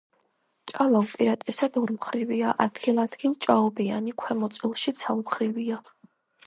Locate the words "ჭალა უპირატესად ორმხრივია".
0.71-2.55